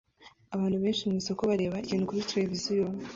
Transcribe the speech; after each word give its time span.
Abantu 0.55 0.77
benshi 0.83 1.09
mwisoko 1.09 1.41
bareba 1.49 1.81
ikintu 1.85 2.07
kuri 2.09 2.27
tereviziyo 2.29 2.85